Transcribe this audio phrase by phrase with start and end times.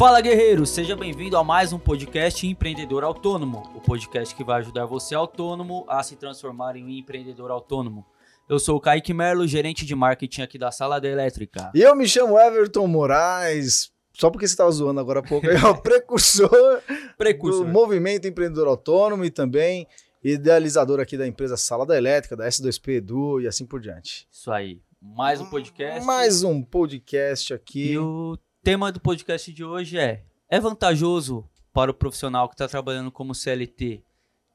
[0.00, 4.86] Fala guerreiro, seja bem-vindo a mais um podcast Empreendedor Autônomo, o podcast que vai ajudar
[4.86, 8.06] você autônomo a se transformar em um empreendedor autônomo.
[8.48, 11.70] Eu sou o Kaique Merlo, gerente de marketing aqui da Sala da Elétrica.
[11.74, 15.62] E eu me chamo Everton Moraes, só porque você estava zoando agora há pouco, é
[15.66, 16.80] o precursor,
[17.18, 17.66] Precursor.
[17.66, 19.86] do movimento empreendedor autônomo e também
[20.24, 24.26] idealizador aqui da empresa Sala da Elétrica, da S2P Edu e assim por diante.
[24.32, 26.06] Isso aí, mais um podcast.
[26.06, 27.92] Mais um podcast aqui.
[27.92, 32.68] E o tema do podcast de hoje é: é vantajoso para o profissional que está
[32.68, 34.02] trabalhando como CLT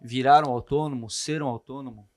[0.01, 2.07] virar um autônomo, ser um autônomo?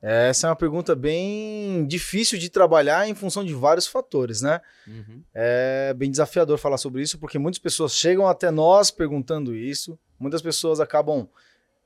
[0.00, 4.60] Essa é uma pergunta bem difícil de trabalhar em função de vários fatores, né?
[4.86, 5.22] Uhum.
[5.34, 10.40] É bem desafiador falar sobre isso, porque muitas pessoas chegam até nós perguntando isso, muitas
[10.40, 11.28] pessoas acabam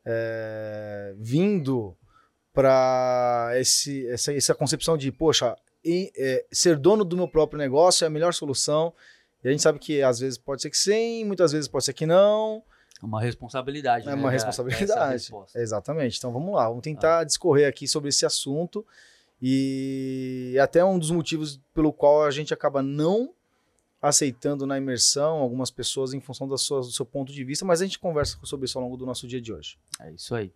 [0.05, 1.97] é, vindo
[2.53, 8.09] para essa, essa concepção de, poxa, e, é, ser dono do meu próprio negócio é
[8.09, 8.93] a melhor solução.
[9.45, 11.93] E a gente sabe que às vezes pode ser que sim, muitas vezes pode ser
[11.93, 12.63] que não.
[13.03, 14.05] Uma responsabilidade.
[14.07, 15.29] É né, uma da- responsabilidade.
[15.55, 16.19] Exatamente.
[16.19, 18.87] Então vamos lá, vamos tentar discorrer aqui sobre esse assunto.
[19.45, 23.35] E até um dos motivos pelo qual a gente acaba não
[24.01, 27.81] aceitando na imersão algumas pessoas em função da sua- do seu ponto de vista, mas
[27.81, 29.79] a gente conversa sobre isso ao longo do nosso dia de hoje.
[30.01, 30.53] É isso aí.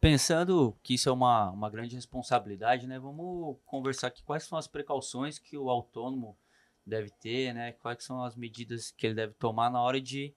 [0.00, 2.98] Pensando que isso é uma, uma grande responsabilidade, né?
[2.98, 6.36] Vamos conversar aqui quais são as precauções que o autônomo
[6.86, 7.72] deve ter, né?
[7.72, 10.34] Quais são as medidas que ele deve tomar na hora de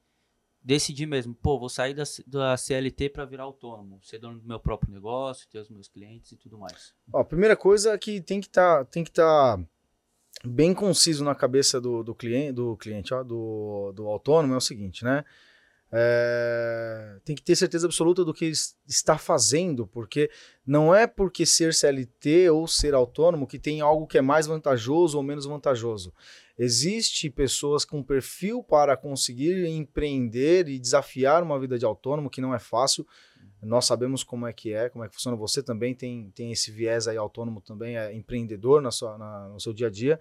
[0.62, 1.34] decidir mesmo.
[1.34, 5.48] Pô, vou sair da, da CLT para virar autônomo, ser dono do meu próprio negócio,
[5.50, 6.94] ter os meus clientes e tudo mais.
[7.14, 9.60] Ó, a primeira coisa é que tem que estar tem que tá
[10.44, 14.62] bem conciso na cabeça do, do cliente, do cliente, ó, do, do autônomo é o
[14.62, 15.24] seguinte, né?
[15.92, 20.30] É, tem que ter certeza absoluta do que es- está fazendo, porque
[20.66, 25.18] não é porque ser CLT ou ser autônomo que tem algo que é mais vantajoso
[25.18, 26.14] ou menos vantajoso.
[26.58, 32.54] Existe pessoas com perfil para conseguir empreender e desafiar uma vida de autônomo que não
[32.54, 33.08] é fácil.
[33.62, 35.36] Nós sabemos como é que é, como é que funciona.
[35.38, 39.60] Você também tem, tem esse viés aí autônomo também, é empreendedor na sua, na- no
[39.60, 40.20] seu dia a dia.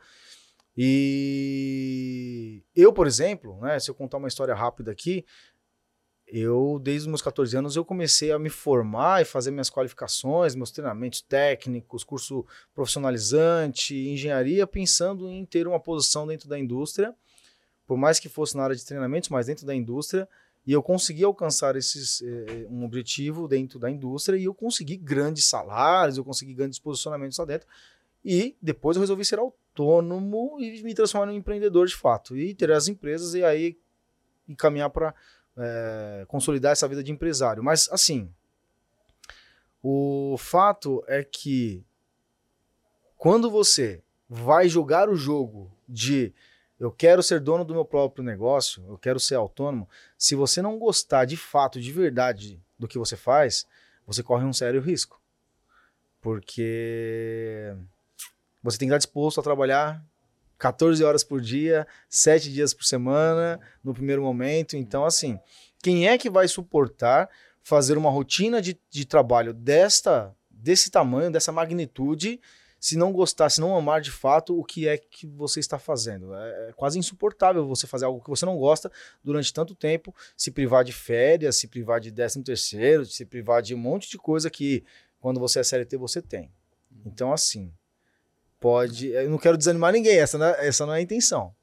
[0.76, 5.24] E eu, por exemplo, né, se eu contar uma história rápida aqui,
[6.30, 10.54] eu, desde os meus 14 anos, eu comecei a me formar e fazer minhas qualificações,
[10.54, 12.44] meus treinamentos técnicos, curso
[12.74, 17.14] profissionalizante, engenharia, pensando em ter uma posição dentro da indústria,
[17.86, 20.28] por mais que fosse na área de treinamentos, mas dentro da indústria,
[20.66, 25.46] e eu consegui alcançar esses, eh, um objetivo dentro da indústria e eu consegui grandes
[25.46, 27.66] salários, eu consegui grandes posicionamentos lá dentro.
[28.22, 32.36] E depois eu resolvi ser autônomo e me transformar num empreendedor de fato.
[32.36, 33.78] E ter as empresas e aí
[34.46, 35.14] encaminhar para
[36.26, 37.62] consolidar essa vida de empresário.
[37.62, 38.32] Mas assim,
[39.82, 41.84] o fato é que
[43.16, 46.32] quando você vai jogar o jogo de
[46.78, 50.78] eu quero ser dono do meu próprio negócio, eu quero ser autônomo, se você não
[50.78, 53.66] gostar de fato, de verdade do que você faz,
[54.06, 55.20] você corre um sério risco.
[56.20, 57.74] Porque
[58.62, 60.04] você tem que estar disposto a trabalhar
[60.58, 64.76] 14 horas por dia, 7 dias por semana, no primeiro momento.
[64.76, 65.38] Então, assim,
[65.82, 67.30] quem é que vai suportar
[67.62, 72.40] fazer uma rotina de, de trabalho desta, desse tamanho, dessa magnitude,
[72.80, 76.34] se não gostar, se não amar de fato o que é que você está fazendo?
[76.34, 78.90] É, é quase insuportável você fazer algo que você não gosta
[79.22, 83.74] durante tanto tempo, se privar de férias, se privar de 13 terceiro, se privar de
[83.74, 84.84] um monte de coisa que
[85.20, 86.50] quando você é CLT você tem.
[87.04, 87.72] Então, assim,
[88.60, 89.08] pode.
[89.08, 91.54] Eu não quero desanimar ninguém, essa não é, essa não é a intenção.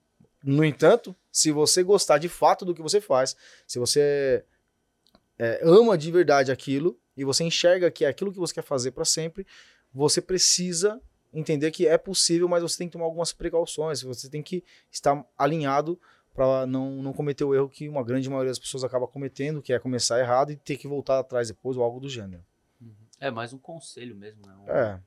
[0.44, 3.36] No entanto, se você gostar de fato do que você faz,
[3.68, 4.44] se você
[5.40, 8.92] é, ama de verdade aquilo e você enxerga que é aquilo que você quer fazer
[8.92, 9.46] para sempre,
[9.94, 11.02] você precisa
[11.34, 15.26] entender que é possível, mas você tem que tomar algumas precauções, você tem que estar
[15.38, 16.00] alinhado
[16.34, 19.74] para não, não cometer o erro que uma grande maioria das pessoas acaba cometendo, que
[19.74, 22.44] é começar errado e ter que voltar atrás depois ou algo do gênero.
[23.20, 24.54] É mais um conselho mesmo, né?
[24.60, 25.00] Um- É,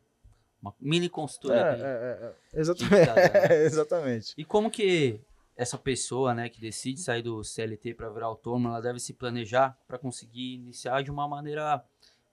[0.60, 1.60] Uma mini é, consultoria.
[1.60, 3.06] é, é, é, que exatamente.
[3.06, 3.52] dando.
[3.62, 4.34] exatamente.
[4.36, 5.20] E como que
[5.56, 9.76] essa pessoa, né, que decide sair do CLT para virar autônomo, ela deve se planejar
[9.86, 11.84] para conseguir iniciar de uma maneira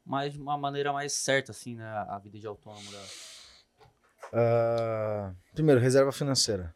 [0.05, 3.05] mais uma maneira mais certa assim, né, a vida de autônomo dela.
[4.31, 6.73] Ah, primeiro, reserva financeira.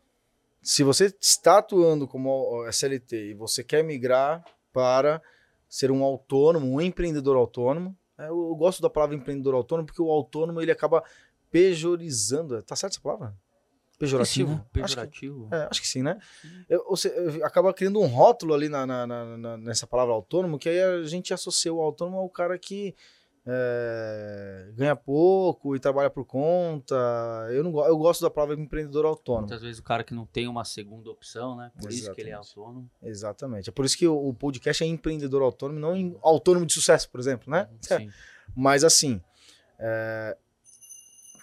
[0.62, 4.44] Se você está atuando como SLT e você quer migrar
[4.74, 5.22] para
[5.68, 10.10] ser um autônomo, um empreendedor autônomo, é, eu gosto da palavra empreendedor autônomo porque o
[10.10, 11.04] autônomo ele acaba
[11.52, 12.62] pejorizando.
[12.64, 13.36] Tá certo essa palavra?
[13.98, 14.52] Pejorativo?
[14.52, 14.62] Sim, né?
[14.62, 15.50] Acho que- Pejorativo.
[15.52, 16.18] é, acho que sim, né?
[16.70, 20.70] Eu- você eu- acaba criando um rótulo ali na, na- na- nessa palavra autônomo, que
[20.70, 22.96] aí a gente associa o autônomo ao cara que
[23.52, 26.96] é, ganha pouco e trabalha por conta.
[27.52, 29.48] Eu não eu gosto da palavra empreendedor autônomo.
[29.48, 31.72] Muitas vezes o cara que não tem uma segunda opção, né?
[31.82, 32.58] Por isso que ele é Exatamente.
[32.60, 32.92] autônomo.
[33.02, 33.70] Exatamente.
[33.70, 37.10] É por isso que o, o podcast é empreendedor autônomo, não em- autônomo de sucesso,
[37.10, 37.68] por exemplo, né?
[37.82, 38.10] Sim.
[38.56, 39.22] Mas assim,
[39.80, 40.38] é...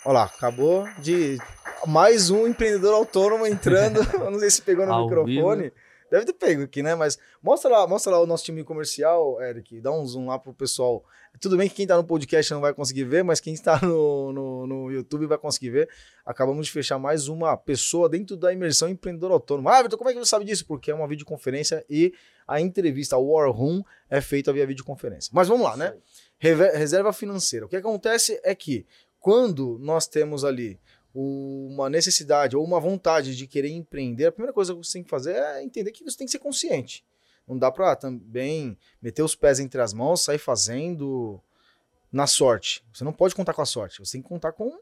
[0.07, 1.37] olha lá, acabou de
[1.85, 4.01] mais um empreendedor autônomo entrando.
[4.15, 5.73] Eu não sei se pegou no microfone.
[6.09, 6.95] Deve ter pego aqui, né?
[6.95, 9.81] Mas mostra lá, mostra lá o nosso time comercial, Eric.
[9.81, 11.05] Dá um zoom lá pro pessoal.
[11.41, 14.33] Tudo bem que quem tá no podcast não vai conseguir ver, mas quem está no,
[14.33, 15.89] no, no YouTube vai conseguir ver.
[16.25, 19.69] Acabamos de fechar mais uma pessoa dentro da imersão empreendedor autônomo.
[19.69, 20.65] Ah, Vitor, como é que você sabe disso?
[20.65, 22.15] Porque é uma videoconferência e
[22.47, 25.33] a entrevista, a War Room, é feita via videoconferência.
[25.35, 25.95] Mas vamos lá, né?
[26.39, 27.67] Reserva financeira.
[27.67, 28.87] O que acontece é que
[29.27, 30.79] quando nós temos ali
[31.13, 35.11] uma necessidade ou uma vontade de querer empreender, a primeira coisa que você tem que
[35.11, 37.05] fazer é entender que você tem que ser consciente.
[37.45, 41.41] Não dá para também meter os pés entre as mãos, sair fazendo
[42.13, 42.85] na sorte.
[42.95, 43.99] Você não pode contar com a sorte.
[43.99, 44.79] Você tem que contar com,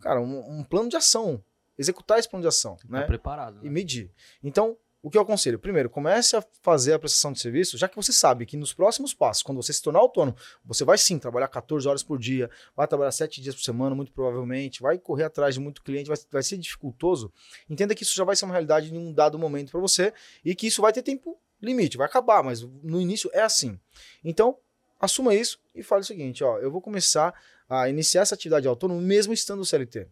[0.00, 1.40] cara, um, um plano de ação.
[1.78, 3.02] Executar esse plano de ação, Tá né?
[3.06, 3.60] preparado.
[3.62, 3.70] e Né?
[3.70, 4.10] medir.
[4.42, 5.58] Então, o que eu aconselho?
[5.58, 9.12] Primeiro, comece a fazer a prestação de serviço, já que você sabe que nos próximos
[9.12, 10.34] passos, quando você se tornar autônomo,
[10.64, 14.10] você vai sim trabalhar 14 horas por dia, vai trabalhar 7 dias por semana, muito
[14.12, 17.30] provavelmente, vai correr atrás de muito cliente, vai, vai ser dificultoso.
[17.68, 20.10] Entenda que isso já vai ser uma realidade em um dado momento para você
[20.42, 23.78] e que isso vai ter tempo limite, vai acabar, mas no início é assim.
[24.24, 24.56] Então,
[24.98, 27.34] assuma isso e fale o seguinte: ó, eu vou começar
[27.68, 30.08] a iniciar essa atividade autônoma mesmo estando CLT.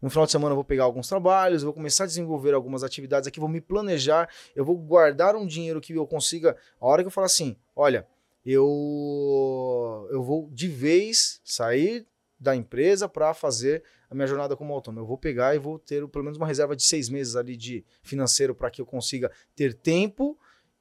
[0.00, 3.26] No final de semana eu vou pegar alguns trabalhos, vou começar a desenvolver algumas atividades
[3.26, 6.56] aqui, vou me planejar, eu vou guardar um dinheiro que eu consiga.
[6.80, 8.06] A hora que eu falar assim, olha,
[8.46, 12.06] eu eu vou de vez sair
[12.38, 15.02] da empresa para fazer a minha jornada como autônomo.
[15.02, 17.84] Eu vou pegar e vou ter pelo menos uma reserva de seis meses ali de
[18.02, 20.37] financeiro para que eu consiga ter tempo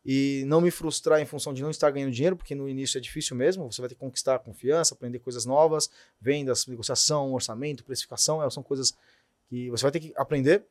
[0.09, 3.01] e não me frustrar em função de não estar ganhando dinheiro, porque no início é
[3.01, 5.89] difícil mesmo, você vai ter que conquistar a confiança, aprender coisas novas,
[6.21, 8.95] vendas, negociação, orçamento, precificação, é, são coisas
[9.49, 10.63] que você vai ter que aprender.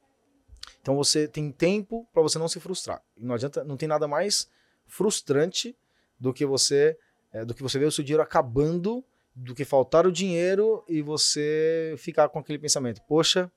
[0.81, 3.03] Então você tem tempo para você não se frustrar.
[3.15, 4.49] E não adianta, não tem nada mais
[4.87, 5.77] frustrante
[6.19, 6.97] do que você
[7.31, 9.05] é, do que você ver o seu dinheiro acabando,
[9.35, 13.53] do que faltar o dinheiro e você ficar com aquele pensamento, poxa,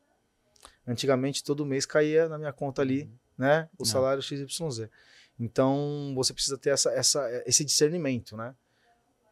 [0.86, 3.86] antigamente todo mês caía na minha conta ali, né, o Não.
[3.86, 4.90] salário XYZ.
[5.39, 8.53] Então você precisa ter essa, essa, esse discernimento, né?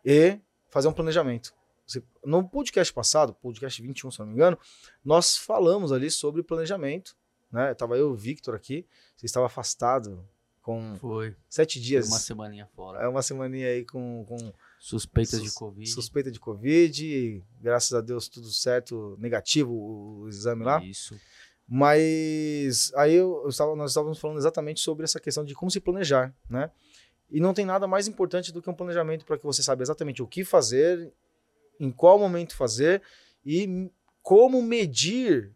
[0.05, 0.39] E
[0.69, 1.53] fazer um planejamento.
[1.85, 4.57] Você- no podcast passado, podcast 21, se não me engano,
[5.03, 7.15] nós falamos ali sobre planejamento,
[7.51, 7.73] né?
[7.73, 10.25] Tava eu e o Victor aqui, você estava afastado
[10.61, 11.33] com Foi.
[11.49, 12.07] sete Foi dias.
[12.09, 12.99] uma semaninha fora.
[13.01, 15.89] É uma semaninha aí com, com Suspeitas de sus- Covid.
[15.89, 20.83] suspeita de Covid, graças a Deus tudo certo, negativo o, o exame lá.
[20.83, 21.17] Isso.
[21.67, 25.81] Mas aí eu, eu estava, nós estávamos falando exatamente sobre essa questão de como se
[25.81, 26.71] planejar, né?
[27.29, 30.23] E não tem nada mais importante do que um planejamento para que você saiba exatamente
[30.23, 31.11] o que fazer,
[31.77, 33.01] em qual momento fazer
[33.45, 33.91] e
[34.23, 35.53] como medir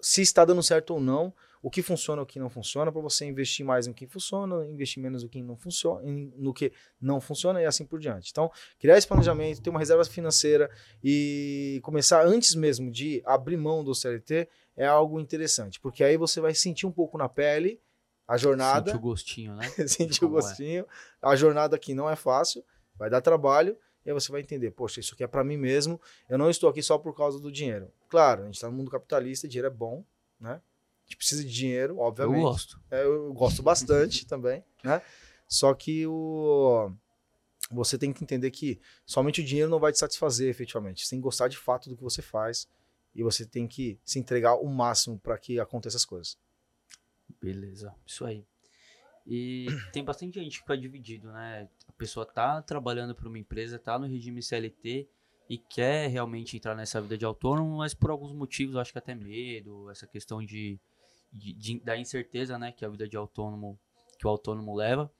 [0.00, 1.32] se está dando certo ou não,
[1.62, 5.02] o que funciona, o que não funciona, para você investir mais no que funciona, investir
[5.02, 6.00] menos no que não funciona,
[6.36, 8.30] no que não funciona e assim por diante.
[8.30, 10.70] Então, criar esse planejamento, ter uma reserva financeira
[11.04, 14.48] e começar antes mesmo de abrir mão do CLT
[14.80, 17.78] é algo interessante, porque aí você vai sentir um pouco na pele
[18.26, 19.68] a jornada, Sente o gostinho, né?
[19.86, 20.30] sentir o é.
[20.30, 20.86] gostinho,
[21.20, 22.64] a jornada aqui não é fácil,
[22.96, 26.00] vai dar trabalho, e aí você vai entender, poxa, isso aqui é para mim mesmo,
[26.30, 27.92] eu não estou aqui só por causa do dinheiro.
[28.08, 30.02] Claro, a gente está no mundo capitalista, dinheiro é bom,
[30.40, 30.52] né?
[30.52, 32.40] A gente precisa de dinheiro, Eu obviamente.
[32.40, 32.80] gosto.
[32.90, 35.02] É, eu gosto bastante também, né?
[35.46, 36.90] Só que o
[37.70, 41.04] você tem que entender que somente o dinheiro não vai te satisfazer efetivamente.
[41.04, 42.66] Você tem que gostar de fato do que você faz
[43.14, 46.38] e você tem que se entregar o máximo para que aconteça as coisas.
[47.40, 48.44] Beleza, isso aí.
[49.26, 51.68] E tem bastante gente que fica dividido, né?
[51.88, 55.08] A pessoa tá trabalhando para uma empresa, tá no regime CLT
[55.48, 59.14] e quer realmente entrar nessa vida de autônomo, mas por alguns motivos, acho que até
[59.14, 60.78] medo, essa questão de,
[61.32, 63.78] de- de- da incerteza, né, que a vida de autônomo,
[64.18, 65.12] que o autônomo leva,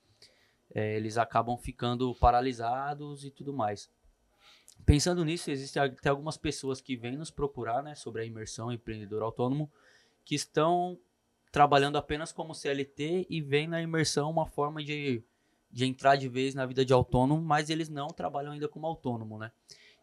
[0.73, 3.91] é, eles acabam ficando paralisados e tudo mais.
[4.87, 9.23] Pensando nisso, existem até algumas pessoas que vêm nos procurar, né, sobre a imersão empreendedor
[9.23, 9.71] autônomo,
[10.25, 10.99] que estão
[11.53, 15.23] trabalhando apenas como CLT e vem na imersão uma forma de,
[15.71, 19.39] de entrar de vez na vida de autônomo, mas eles não trabalham ainda como autônomo,
[19.39, 19.51] né?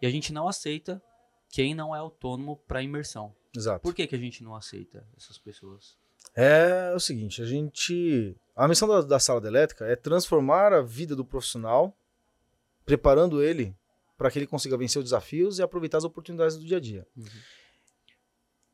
[0.01, 1.01] E a gente não aceita
[1.49, 3.33] quem não é autônomo para imersão.
[3.55, 3.81] Exato.
[3.81, 5.97] Por que, que a gente não aceita essas pessoas?
[6.35, 8.35] É o seguinte, a gente.
[8.55, 11.97] A missão da, da sala de elétrica é transformar a vida do profissional,
[12.85, 13.75] preparando ele
[14.17, 17.07] para que ele consiga vencer os desafios e aproveitar as oportunidades do dia a dia.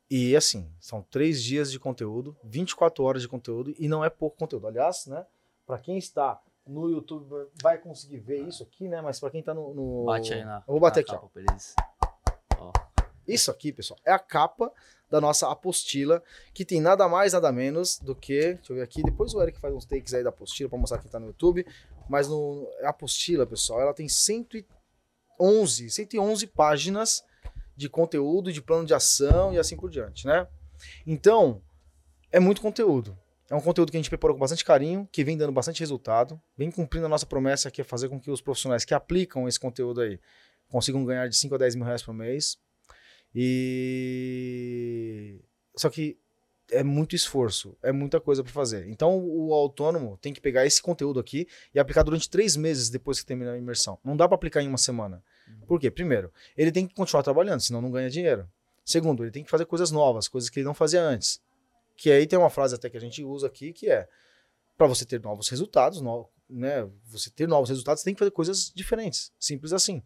[0.09, 4.38] E assim, são três dias de conteúdo, 24 horas de conteúdo, e não é pouco
[4.38, 4.67] conteúdo.
[4.67, 5.25] Aliás, né,
[5.65, 9.01] para quem está no YouTube vai conseguir ver isso aqui, né?
[9.01, 10.57] Mas para quem tá no, no, Bate aí na.
[10.59, 11.29] Eu vou bater aqui, capa.
[12.57, 12.71] Ó.
[13.27, 14.71] Isso aqui, pessoal, é a capa
[15.09, 16.23] da nossa apostila,
[16.53, 18.55] que tem nada mais, nada menos do que.
[18.55, 19.03] Deixa eu ver aqui.
[19.03, 21.65] Depois o Eric faz uns takes aí da apostila para mostrar quem tá no YouTube.
[22.09, 24.07] Mas no, a apostila, pessoal, ela tem
[25.43, 27.23] 111, 111 páginas
[27.75, 30.47] de conteúdo, de plano de ação e assim por diante, né?
[31.05, 31.62] Então,
[32.31, 33.17] é muito conteúdo.
[33.50, 36.41] É um conteúdo que a gente preparou com bastante carinho, que vem dando bastante resultado,
[36.57, 39.59] vem cumprindo a nossa promessa que é fazer com que os profissionais que aplicam esse
[39.59, 40.19] conteúdo aí
[40.69, 42.57] consigam ganhar de 5 a 10 mil reais por mês.
[43.35, 43.83] E.
[45.75, 46.17] Só que
[46.74, 48.88] é muito esforço, é muita coisa para fazer.
[48.89, 53.20] Então o autônomo tem que pegar esse conteúdo aqui e aplicar durante três meses depois
[53.20, 53.98] que terminar a imersão.
[54.03, 55.24] Não dá para aplicar em uma semana.
[55.68, 55.92] Por quê?
[55.92, 58.48] Primeiro, ele tem que continuar trabalhando, senão não ganha dinheiro.
[58.84, 61.39] Segundo, ele tem que fazer coisas novas, coisas que ele não fazia antes.
[61.96, 64.08] Que aí tem uma frase até que a gente usa aqui que é
[64.77, 66.89] para você ter novos resultados, no, né?
[67.06, 70.01] Você ter novos resultados, você tem que fazer coisas diferentes, simples assim.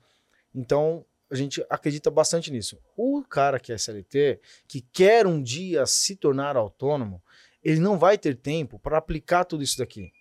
[0.54, 2.79] Então, a gente acredita bastante nisso.
[2.96, 7.22] O cara que é SLT, que quer um dia se tornar autônomo,
[7.63, 10.12] ele não vai ter tempo para aplicar tudo isso daqui.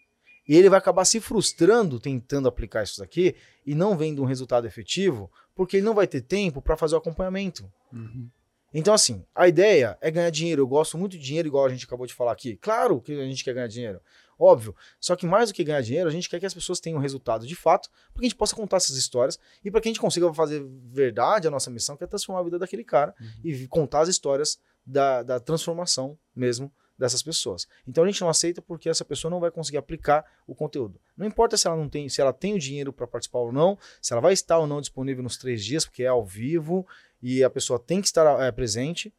[0.49, 3.35] E ele vai acabar se frustrando tentando aplicar isso daqui
[3.65, 6.99] e não vendo um resultado efetivo, porque ele não vai ter tempo para fazer o
[6.99, 7.71] acompanhamento.
[7.93, 8.29] Uhum.
[8.73, 10.63] Então, assim, a ideia é ganhar dinheiro.
[10.63, 12.57] Eu gosto muito de dinheiro, igual a gente acabou de falar aqui.
[12.57, 14.01] Claro que a gente quer ganhar dinheiro.
[14.39, 14.75] Óbvio.
[15.01, 17.47] Só que mais do que ganhar dinheiro, a gente quer que as pessoas tenham resultado
[17.47, 20.01] de fato, para que a gente possa contar essas histórias e para que a gente
[20.01, 23.27] consiga fazer verdade a nossa missão, que é transformar a vida daquele cara Uhum.
[23.45, 27.67] e contar as histórias da, da transformação mesmo dessas pessoas.
[27.87, 30.99] Então a gente não aceita porque essa pessoa não vai conseguir aplicar o conteúdo.
[31.17, 33.79] Não importa se ela não tem, se ela tem o dinheiro para participar ou não,
[34.01, 36.87] se ela vai estar ou não disponível nos três dias, porque é ao vivo
[37.23, 39.13] e a pessoa tem que estar é, presente.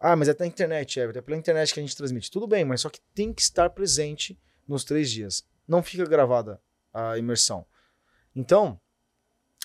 [0.00, 2.30] Ah, mas é pela internet, Everton, é pela internet que a gente transmite.
[2.30, 5.44] Tudo bem, mas só que tem que estar presente nos três dias.
[5.68, 6.58] Não fica gravada
[6.92, 7.66] a imersão.
[8.34, 8.80] Então,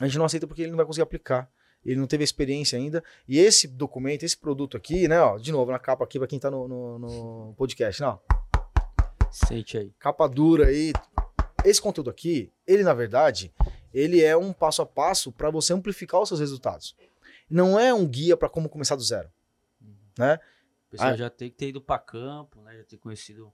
[0.01, 1.49] a gente não aceita porque ele não vai conseguir aplicar.
[1.85, 3.03] Ele não teve experiência ainda.
[3.27, 5.21] E esse documento, esse produto aqui, né?
[5.21, 8.19] Ó, de novo, na capa aqui, para quem tá no, no, no podcast, não.
[9.31, 9.93] Sente aí.
[9.99, 10.91] Capa dura aí.
[11.63, 13.53] Esse conteúdo aqui, ele na verdade,
[13.93, 16.95] ele é um passo a passo para você amplificar os seus resultados.
[17.49, 19.29] Não é um guia para como começar do zero,
[20.17, 20.39] né?
[20.87, 21.17] O pessoal Ah.
[21.17, 22.77] já tem que ter ido para campo, né?
[22.77, 23.51] Já ter conhecido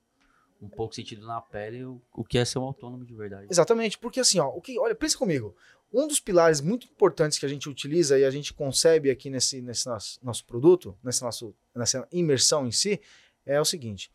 [0.60, 3.48] um pouco sentido na pele o, o que é ser um autônomo de verdade.
[3.50, 5.56] Exatamente, porque assim, ó, o que, olha, pensa comigo.
[5.92, 9.60] Um dos pilares muito importantes que a gente utiliza e a gente concebe aqui nesse,
[9.60, 13.00] nesse nosso, nosso produto, nesse nosso, nessa imersão em si,
[13.44, 14.10] é o seguinte: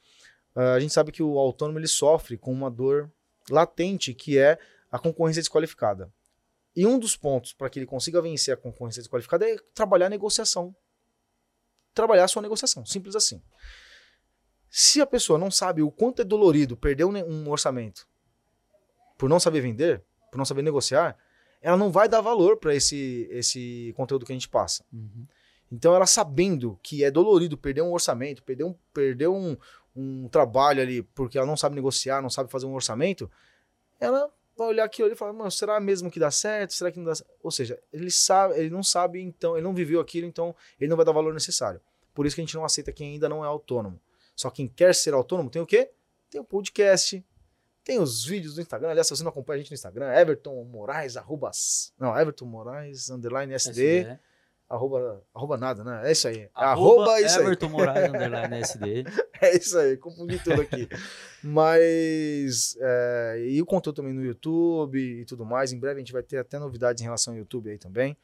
[0.56, 3.12] ah, a gente sabe que o autônomo ele sofre com uma dor
[3.50, 4.58] latente que é
[4.92, 6.12] a concorrência desqualificada.
[6.76, 10.10] E um dos pontos para que ele consiga vencer a concorrência desqualificada é trabalhar a
[10.10, 10.76] negociação.
[11.98, 13.42] Trabalhar a sua negociação, simples assim.
[14.70, 18.08] Se a pessoa não sabe o quanto é dolorido perder um, orçamento
[19.18, 21.18] por não saber vender, por não saber negociar,
[21.60, 24.86] ela não vai dar valor para esse, esse conteúdo que a gente passa.
[24.94, 25.26] Uhum.
[25.72, 29.58] Então, ela sabendo que é dolorido perder um orçamento, perder um, perder um,
[29.96, 33.28] um trabalho ali, porque ela não sabe negociar, não sabe fazer um orçamento,
[34.00, 36.76] ela vai olhar aquilo ali e falar, mano, será mesmo que dá certo?
[36.76, 37.32] Será que não dá certo?
[37.42, 40.96] Ou seja, ele sabe, ele não sabe, então, ele não viveu aquilo, então ele não
[40.96, 41.82] vai dar o valor necessário.
[42.18, 44.02] Por isso que a gente não aceita quem ainda não é autônomo.
[44.36, 45.92] Só quem quer ser autônomo tem o quê?
[46.32, 47.24] Tem o podcast,
[47.84, 48.90] tem os vídeos do Instagram.
[48.90, 51.52] Aliás, se você não acompanha a gente no Instagram, Everton Moraes, arroba,
[52.00, 54.20] não, Everton Moraes, underline SD, SD.
[54.68, 56.10] arroba, arroba nada, né?
[56.10, 56.50] É isso aí.
[56.56, 57.46] Arroba, Arroba isso aí.
[57.46, 59.04] Everton Moraes, underline SD.
[59.40, 60.90] É isso aí, confundi tudo aqui.
[61.44, 62.76] Mas.
[62.82, 65.72] é, e o conteúdo também no YouTube e tudo mais.
[65.72, 68.18] Em breve a gente vai ter até novidades em relação ao YouTube aí também.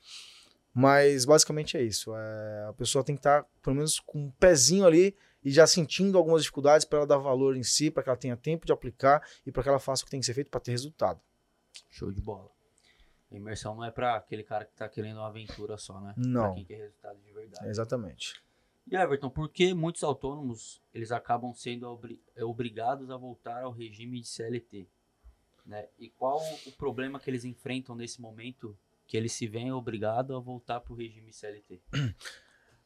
[0.74, 2.16] Mas basicamente é isso.
[2.16, 6.18] é, a pessoa tem que estar, pelo menos, com um pezinho ali e já sentindo
[6.18, 9.22] algumas dificuldades para ela dar valor em si, para que ela tenha tempo de aplicar
[9.46, 11.22] e para que ela faça o que tem que ser feito para ter resultado.
[11.90, 12.50] Show de bola.
[13.32, 16.14] A imersão não é pra aquele cara que tá querendo uma aventura só, né?
[16.18, 16.44] Não.
[16.46, 17.68] Pra quem quer resultado de verdade.
[17.68, 18.42] Exatamente.
[18.90, 23.72] E Everton, por que muitos autônomos eles acabam sendo obri- eh, obrigados a voltar ao
[23.72, 24.88] regime de CLT?
[25.66, 25.88] Né?
[25.98, 28.78] E qual o problema que eles enfrentam nesse momento
[29.08, 31.82] que eles se veem obrigados a voltar para o regime CLT?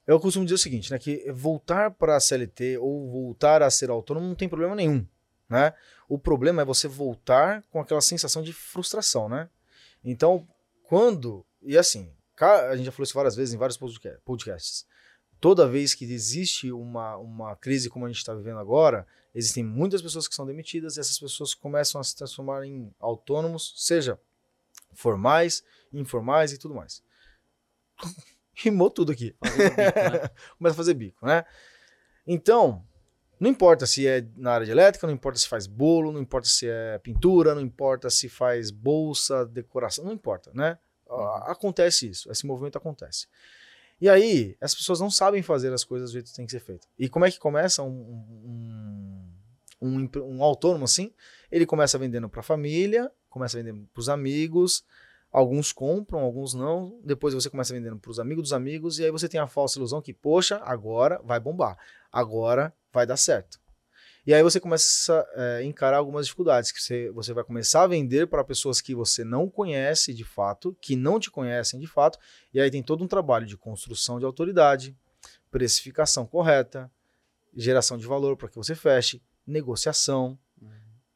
[0.08, 0.98] Eu costumo dizer o seguinte, né?
[0.98, 5.06] Que voltar para a CLT ou voltar a ser autônomo não tem problema nenhum,
[5.50, 5.74] né?
[6.08, 9.50] O problema é você voltar com aquela sensação de frustração, né?
[10.04, 10.48] Então,
[10.84, 11.46] quando...
[11.62, 12.10] E assim,
[12.40, 14.86] a gente já falou isso várias vezes em vários podca- podcasts.
[15.42, 19.06] Toda vez que existe uma, uma crise como a gente está vivendo agora,
[19.36, 23.74] existem muitas pessoas que são demitidas e essas pessoas começam a se transformar em autônomos,
[23.76, 24.18] seja
[24.94, 25.64] formais,
[25.94, 27.04] informais e tudo mais.
[28.54, 30.30] Rimou tudo aqui né?
[30.58, 31.46] começa a fazer bico, né?
[32.26, 32.84] Então,
[33.40, 36.48] Não importa se é na área de elétrica, não importa se faz bolo, não importa
[36.48, 40.78] se é pintura, não importa se faz bolsa, decoração, não importa, né?
[41.44, 43.28] Acontece isso, esse movimento acontece.
[44.02, 46.60] E aí, as pessoas não sabem fazer as coisas do jeito que tem que ser
[46.60, 46.88] feito.
[46.98, 47.90] E como é que começa um,
[49.82, 51.14] um, um, um autônomo assim?
[51.52, 54.84] Ele começa vendendo para a família, começa vendendo para os amigos,
[55.32, 57.00] alguns compram, alguns não.
[57.04, 59.80] Depois você começa vendendo para os amigos dos amigos, e aí você tem a falsa
[59.80, 61.78] ilusão que, poxa, agora vai bombar,
[62.12, 63.60] agora vai dar certo.
[64.26, 67.88] E aí você começa a é, encarar algumas dificuldades, que você, você vai começar a
[67.88, 72.20] vender para pessoas que você não conhece de fato, que não te conhecem de fato,
[72.54, 74.94] e aí tem todo um trabalho de construção de autoridade,
[75.50, 76.92] precificação correta,
[77.56, 80.38] geração de valor para que você feche, negociação.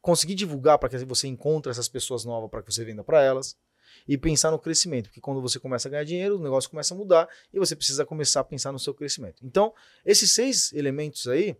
[0.02, 3.56] Conseguir divulgar para que você encontre essas pessoas novas para que você venda para elas
[4.08, 6.98] e pensar no crescimento, porque quando você começa a ganhar dinheiro, o negócio começa a
[6.98, 9.46] mudar e você precisa começar a pensar no seu crescimento.
[9.46, 9.74] Então,
[10.06, 11.56] esses seis elementos aí,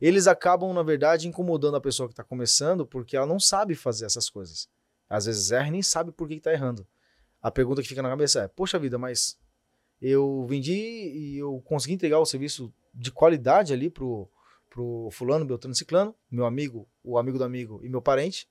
[0.00, 4.04] eles acabam, na verdade, incomodando a pessoa que está começando, porque ela não sabe fazer
[4.04, 4.68] essas coisas.
[5.08, 6.86] Às vezes erra e nem sabe por que está errando.
[7.40, 9.38] A pergunta que fica na cabeça é: poxa vida, mas
[10.02, 14.28] eu vendi e eu consegui entregar o serviço de qualidade ali pro,
[14.76, 18.46] pro fulano, Beltrano Ciclano, meu amigo, o amigo do amigo e meu parente.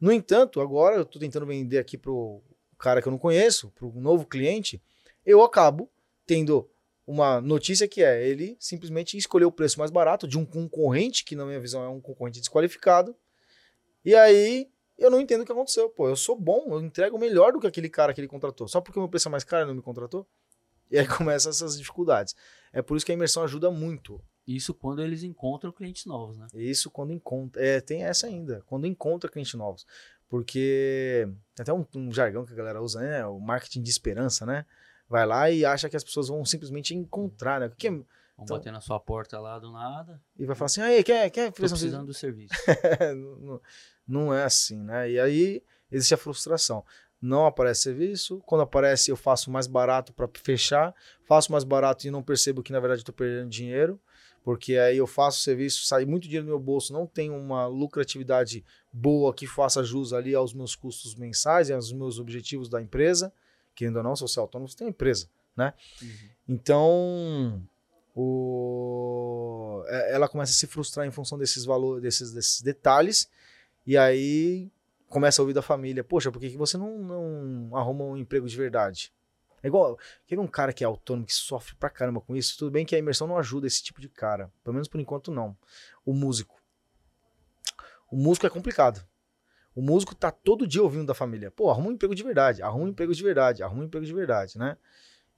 [0.00, 2.40] No entanto, agora eu estou tentando vender aqui pro
[2.78, 4.80] cara que eu não conheço, pro novo cliente,
[5.26, 5.90] eu acabo
[6.24, 6.70] tendo
[7.04, 11.34] uma notícia que é ele simplesmente escolheu o preço mais barato de um concorrente, que
[11.34, 13.16] na minha visão é um concorrente desqualificado.
[14.04, 15.88] E aí eu não entendo o que aconteceu.
[15.88, 18.68] Pô, eu sou bom, eu entrego melhor do que aquele cara que ele contratou.
[18.68, 20.24] Só porque o meu preço é mais caro ele não me contratou?
[20.88, 22.36] E aí começam essas dificuldades.
[22.72, 24.22] É por isso que a imersão ajuda muito.
[24.48, 26.46] Isso quando eles encontram clientes novos, né?
[26.54, 27.62] Isso quando encontra.
[27.64, 28.62] É, tem essa ainda.
[28.66, 29.86] Quando encontra clientes novos.
[30.28, 33.26] Porque tem até um, um jargão que a galera usa, né?
[33.26, 34.66] O marketing de esperança, né?
[35.08, 37.72] vai lá e acha que as pessoas vão simplesmente encontrar, né?
[37.76, 38.04] Que, vão
[38.40, 40.20] então, bater na sua porta lá do nada.
[40.38, 42.54] E vai falar assim, aí, quer, quer Tô precisando do serviço.
[43.40, 43.60] não,
[44.06, 45.10] não é assim, né?
[45.10, 46.84] E aí existe a frustração.
[47.20, 50.94] Não aparece serviço, quando aparece eu faço mais barato para fechar,
[51.26, 54.00] faço mais barato e não percebo que na verdade estou perdendo dinheiro,
[54.48, 58.64] porque aí eu faço serviço, sai muito dinheiro do meu bolso, não tenho uma lucratividade
[58.90, 63.30] boa que faça jus ali aos meus custos mensais e aos meus objetivos da empresa
[63.74, 65.74] querendo ou não, se você é autônomo, você tem uma empresa, né?
[66.00, 66.08] Uhum.
[66.48, 67.62] Então,
[68.16, 69.84] o...
[69.86, 73.28] É, ela começa a se frustrar em função desses valores, desses, desses detalhes,
[73.86, 74.72] e aí
[75.10, 78.48] começa a ouvir da família, poxa, por que, que você não, não arruma um emprego
[78.48, 79.12] de verdade?
[79.62, 82.70] É igual, quer um cara que é autônomo, que sofre pra caramba com isso, tudo
[82.70, 85.56] bem que a imersão não ajuda esse tipo de cara, pelo menos por enquanto não.
[86.04, 86.60] O músico.
[88.10, 89.04] O músico é complicado.
[89.74, 91.50] O músico tá todo dia ouvindo da família.
[91.50, 94.12] Pô, arruma um emprego de verdade, arruma um emprego de verdade, arruma um emprego de
[94.12, 94.76] verdade, né?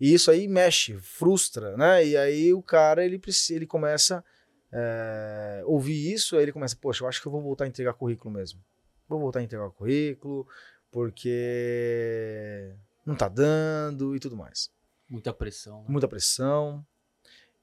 [0.01, 2.07] E isso aí mexe, frustra, né?
[2.07, 4.25] E aí o cara, ele, ele começa
[4.73, 7.93] é, ouvir isso, aí ele começa, poxa, eu acho que eu vou voltar a entregar
[7.93, 8.63] currículo mesmo.
[9.09, 10.47] Vou voltar a entregar currículo,
[10.91, 12.73] porque
[13.05, 14.71] não tá dando e tudo mais.
[15.09, 15.83] Muita pressão.
[15.83, 15.87] Né?
[15.89, 16.85] Muita pressão.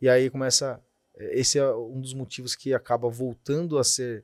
[0.02, 0.82] E aí começa.
[1.16, 4.24] Esse é um dos motivos que acaba voltando a ser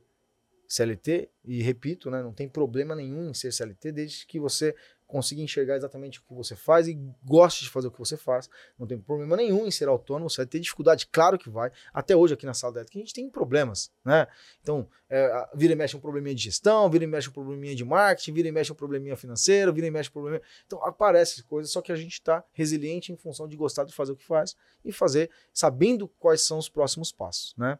[0.68, 4.74] CLT, e repito, né, não tem problema nenhum em ser CLT, desde que você
[5.06, 8.48] consiga enxergar exatamente o que você faz e goste de fazer o que você faz.
[8.78, 11.70] Não tem problema nenhum em ser autônomo, você vai ter dificuldade, claro que vai.
[11.92, 14.26] Até hoje aqui na sala da ética a gente tem problemas, né?
[14.60, 17.84] Então, é, vira e mexe um probleminha de gestão, vira e mexe um probleminha de
[17.84, 20.42] marketing, vira e mexe um probleminha financeiro, vira e mexe um probleminha...
[20.66, 24.12] Então, aparecem coisas, só que a gente está resiliente em função de gostar de fazer
[24.12, 27.78] o que faz e fazer sabendo quais são os próximos passos, né?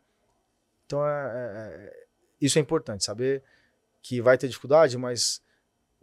[0.86, 2.04] Então, é, é, é
[2.40, 3.42] isso é importante, saber
[4.02, 5.42] que vai ter dificuldade, mas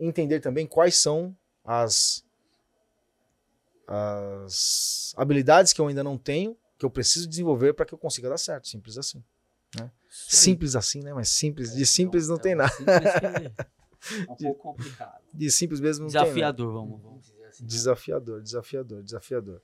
[0.01, 2.23] entender também quais são as,
[3.87, 8.29] as habilidades que eu ainda não tenho, que eu preciso desenvolver para que eu consiga
[8.29, 8.67] dar certo.
[8.67, 9.23] Simples assim.
[9.77, 9.89] Né?
[10.09, 11.13] Simples assim, né?
[11.13, 12.73] Mas simples, de simples não é tem nada.
[12.83, 15.21] É um pouco complicado.
[15.33, 16.63] De simples mesmo não desafiador, tem nada.
[16.65, 17.65] Vamos, vamos dizer assim.
[17.65, 19.61] Desafiador, desafiador, desafiador.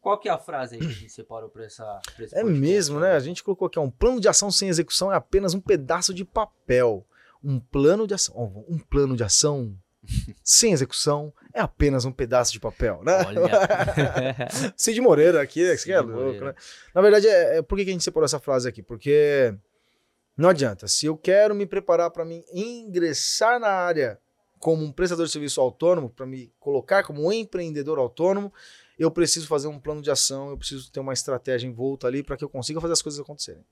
[0.00, 3.00] Qual que é a frase aí que a gente separou para essa pra É mesmo,
[3.00, 3.12] né?
[3.12, 6.14] A gente colocou aqui, ó, um plano de ação sem execução é apenas um pedaço
[6.14, 7.04] de papel.
[7.48, 9.78] Um plano de ação, um plano de ação
[10.42, 13.24] sem execução é apenas um pedaço de papel, né?
[13.24, 13.42] Olha.
[14.76, 16.54] Cid Moreira aqui, Cid que é louco, né?
[16.94, 18.82] Na verdade, é, é, por que a gente separou essa frase aqui?
[18.82, 19.54] Porque
[20.36, 20.88] não adianta.
[20.88, 24.18] Se eu quero me preparar para me ingressar na área
[24.58, 28.52] como um prestador de serviço autônomo, para me colocar como um empreendedor autônomo,
[28.98, 32.22] eu preciso fazer um plano de ação, eu preciso ter uma estratégia em volta ali
[32.22, 33.64] para que eu consiga fazer as coisas acontecerem.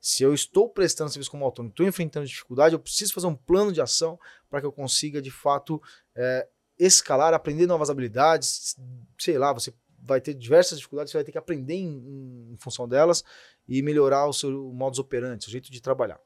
[0.00, 3.72] Se eu estou prestando serviço como autônomo, estou enfrentando dificuldade, eu preciso fazer um plano
[3.72, 5.80] de ação para que eu consiga, de fato,
[6.14, 8.76] é, escalar, aprender novas habilidades.
[9.18, 12.88] Sei lá, você vai ter diversas dificuldades, você vai ter que aprender em, em função
[12.88, 13.22] delas
[13.68, 16.18] e melhorar o seu modus operandi, o jeito de trabalhar.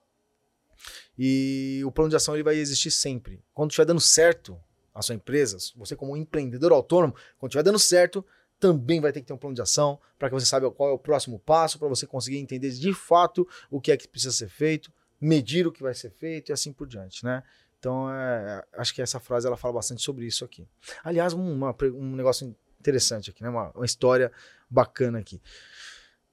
[1.19, 3.43] E o plano de ação ele vai existir sempre.
[3.53, 4.59] Quando estiver dando certo
[4.95, 8.25] a sua empresa, você como empreendedor autônomo, quando estiver dando certo,
[8.65, 10.93] também vai ter que ter um plano de ação para que você saiba qual é
[10.95, 14.49] o próximo passo, para você conseguir entender de fato o que é que precisa ser
[14.49, 17.43] feito, medir o que vai ser feito e assim por diante, né?
[17.79, 20.67] Então, é, acho que essa frase ela fala bastante sobre isso aqui.
[21.03, 23.51] Aliás, uma, um negócio interessante aqui, né?
[23.51, 24.33] Uma, uma história
[24.71, 25.43] bacana aqui.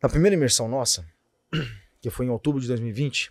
[0.02, 1.06] Na primeira imersão nossa,
[2.00, 3.30] que foi em outubro de 2020,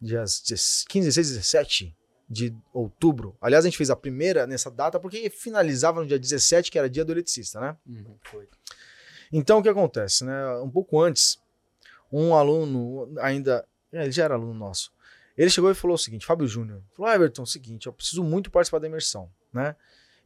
[0.00, 0.42] dias
[0.88, 1.97] 15, 16 17
[2.28, 3.36] de outubro.
[3.40, 6.90] Aliás, a gente fez a primeira nessa data porque finalizava no dia 17, que era
[6.90, 7.76] dia do eletricista, né?
[7.86, 8.48] Uhum, foi.
[9.32, 10.56] Então, o que acontece, né?
[10.58, 11.38] Um pouco antes,
[12.12, 13.66] um aluno ainda...
[13.92, 14.92] É, ele já era aluno nosso.
[15.36, 17.92] Ele chegou e falou o seguinte, Fábio Júnior, falou, ah, Everton, é o seguinte, eu
[17.92, 19.76] preciso muito participar da imersão, né?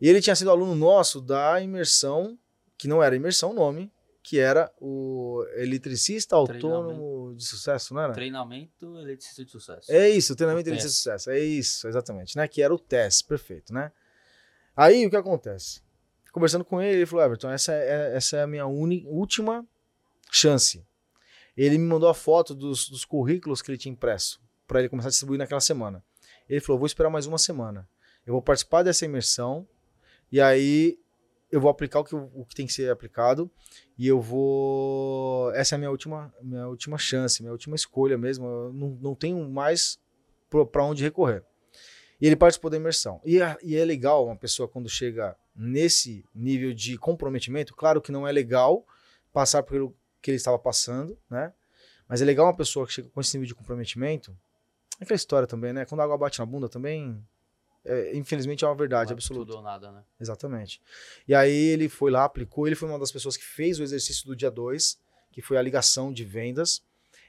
[0.00, 2.36] E ele tinha sido aluno nosso da imersão,
[2.76, 8.12] que não era imersão o nome, que era o eletricista autônomo de sucesso, não era?
[8.12, 9.90] Treinamento eletricista de sucesso.
[9.90, 11.30] É isso, treinamento eletricista de sucesso.
[11.30, 12.46] É isso, exatamente, né?
[12.46, 13.90] Que era o TES, perfeito, né?
[14.76, 15.82] Aí o que acontece?
[16.30, 19.66] Conversando com ele, ele falou: Everton, essa é, essa é a minha última
[20.30, 20.87] chance.
[21.56, 25.08] Ele me mandou a foto dos, dos currículos que ele tinha impresso para ele começar
[25.08, 26.02] a distribuir naquela semana.
[26.48, 27.88] Ele falou: vou esperar mais uma semana.
[28.24, 29.68] Eu vou participar dessa imersão
[30.30, 30.98] e aí
[31.52, 33.50] eu vou aplicar o que, o que tem que ser aplicado
[33.98, 35.52] e eu vou.
[35.52, 38.46] Essa é a minha última, minha última chance, minha última escolha mesmo.
[38.46, 40.00] Eu não, não tenho mais
[40.48, 41.44] para onde recorrer.
[42.18, 43.20] E ele participou da imersão.
[43.22, 47.74] E, e é legal uma pessoa quando chega nesse nível de comprometimento.
[47.74, 48.86] Claro que não é legal
[49.30, 51.52] passar pelo que ele estava passando, né?
[52.08, 54.34] Mas é legal uma pessoa que chega com esse nível de comprometimento.
[54.98, 55.84] É aquela história também, né?
[55.84, 57.22] Quando a água bate na bunda também
[57.84, 59.46] é, infelizmente é uma verdade Não é absoluta.
[59.46, 60.04] Tudo ou nada, né?
[60.20, 60.80] Exatamente.
[61.26, 64.26] E aí ele foi lá, aplicou, ele foi uma das pessoas que fez o exercício
[64.26, 64.98] do dia 2,
[65.32, 66.82] que foi a ligação de vendas.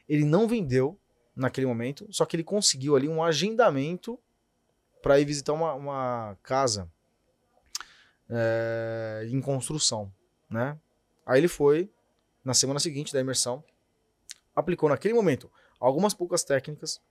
[0.07, 0.99] Ele não vendeu
[1.35, 4.19] naquele momento, só que ele conseguiu ali um agendamento
[5.01, 6.89] para ir visitar uma, uma casa
[8.29, 10.13] é, em construção,
[10.49, 10.79] né?
[11.25, 11.89] Aí ele foi
[12.43, 13.63] na semana seguinte da imersão,
[14.55, 17.01] aplicou naquele momento algumas poucas técnicas,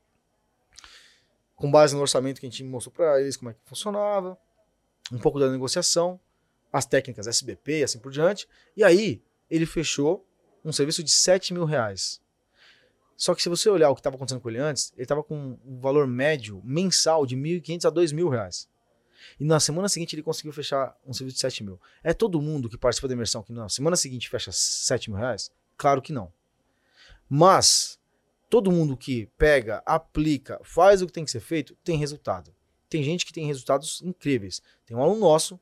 [1.62, 4.36] com base no orçamento que a gente mostrou para eles como é que funcionava,
[5.12, 6.18] um pouco da negociação,
[6.72, 8.48] as técnicas SBP e assim por diante.
[8.76, 10.26] E aí ele fechou
[10.64, 12.20] um serviço de 7 mil reais.
[13.16, 15.56] Só que se você olhar o que estava acontecendo com ele antes, ele estava com
[15.64, 18.68] um valor médio mensal de 1.500 a 2 mil reais.
[19.38, 21.80] E na semana seguinte ele conseguiu fechar um serviço de 7 mil.
[22.02, 25.48] É todo mundo que participa da imersão que na semana seguinte fecha 7 mil reais?
[25.76, 26.32] Claro que não.
[27.28, 28.00] Mas
[28.52, 32.54] todo mundo que pega, aplica, faz o que tem que ser feito, tem resultado.
[32.86, 34.60] Tem gente que tem resultados incríveis.
[34.84, 35.58] Tem um aluno nosso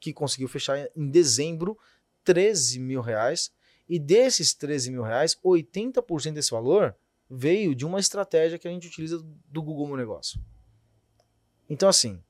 [0.00, 1.78] que conseguiu fechar em dezembro
[2.24, 3.52] 13 mil reais.
[3.86, 6.96] E desses 13 mil reais, 80% desse valor
[7.28, 10.40] veio de uma estratégia que a gente utiliza do Google Meu Negócio.
[11.68, 12.24] Então, assim,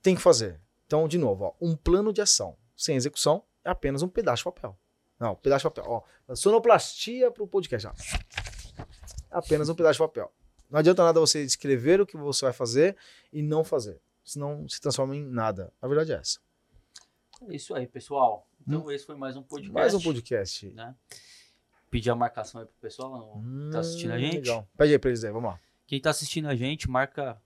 [0.00, 0.58] tem que fazer.
[0.86, 4.44] Então, de novo, ó, um plano de ação sem execução é apenas um pedaço de
[4.44, 4.78] papel.
[5.20, 5.84] Não, pedaço de papel.
[5.86, 7.86] Ó, sonoplastia para o podcast.
[7.86, 8.41] Ó
[9.32, 10.32] apenas um pedaço de papel.
[10.70, 12.96] Não adianta nada você escrever o que você vai fazer
[13.32, 14.00] e não fazer.
[14.24, 15.72] Senão se transforma em nada.
[15.82, 16.38] A verdade é essa.
[17.48, 18.46] É isso aí, pessoal.
[18.66, 18.90] Então, hum.
[18.90, 19.74] esse foi mais um podcast.
[19.74, 20.70] Mais um podcast.
[20.70, 20.94] Né?
[21.90, 24.36] Pedir a marcação aí pro pessoal hum, tá assistindo a gente.
[24.36, 24.66] Legal.
[24.76, 25.60] Pede aí pra eles aí, vamos lá.
[25.86, 27.40] Quem tá assistindo a gente, marca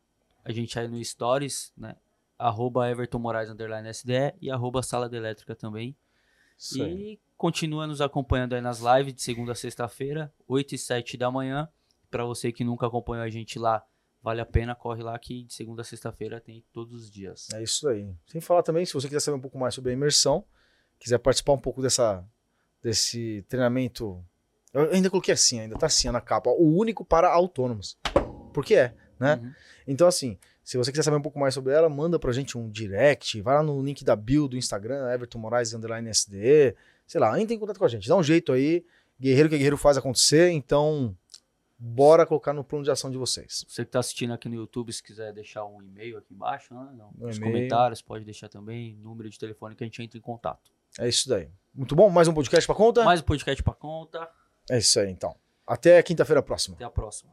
[0.44, 1.96] a gente aí no Stories, né?
[2.38, 5.96] Arroba Everton Moraes underline SDE e arroba Sala de Elétrica também.
[6.59, 7.21] Isso e aí.
[7.37, 11.69] continua nos acompanhando aí nas lives de segunda a sexta-feira, 8 e 7 da manhã.
[12.11, 13.85] Para você que nunca acompanhou a gente lá,
[14.23, 17.49] vale a pena, corre lá que de segunda a sexta-feira tem todos os dias.
[17.53, 18.14] É isso aí.
[18.27, 20.45] Sem falar também, se você quiser saber um pouco mais sobre a imersão,
[20.99, 22.25] quiser participar um pouco dessa,
[22.83, 24.25] desse treinamento.
[24.73, 26.51] Eu ainda coloquei assim, ainda tá assim na capa.
[26.51, 27.99] O único para autônomos.
[28.53, 29.37] Porque é, né?
[29.37, 29.53] Uhum.
[29.87, 32.68] Então, assim, se você quiser saber um pouco mais sobre ela, manda pra gente um
[32.68, 36.74] direct, vai lá no link da bio do Instagram, Everton Moraes Underline SDE,
[37.07, 38.85] sei lá, entra em contato com a gente, dá um jeito aí.
[39.18, 41.16] Guerreiro que guerreiro faz acontecer, então
[41.79, 43.64] bora colocar no plano de ação de vocês.
[43.68, 46.88] Você que está assistindo aqui no YouTube, se quiser deixar um e-mail aqui embaixo, né?
[47.16, 50.72] nos comentários, pode deixar também, número de telefone que a gente entra em contato.
[50.98, 51.48] É isso daí.
[51.72, 53.05] Muito bom, mais um podcast para conta?
[53.05, 54.29] Mais um podcast para conta.
[54.68, 55.37] É isso aí, então.
[55.64, 56.74] Até quinta-feira próxima.
[56.74, 57.31] Até a próxima.